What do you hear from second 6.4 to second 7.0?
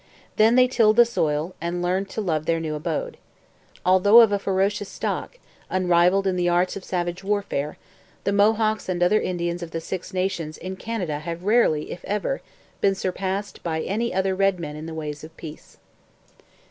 arts of